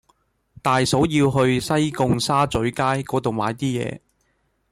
[0.63, 3.99] 大嫂要去西貢沙咀街嗰度買啲嘢